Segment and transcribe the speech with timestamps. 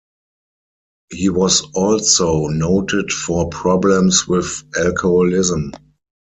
[1.13, 5.73] He was also noted for problems with alcoholism.